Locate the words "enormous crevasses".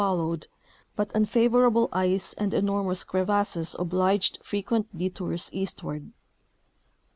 2.55-3.75